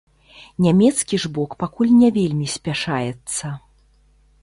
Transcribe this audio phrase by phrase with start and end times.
[0.67, 3.57] Нямецкі ж бок пакуль не вельмі спяшаецца.